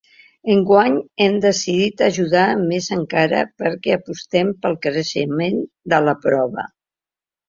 [0.51, 0.93] Enguany
[1.25, 5.61] hem decidit ajudar més encara perquè apostem pel creixement
[5.95, 6.65] de la prova.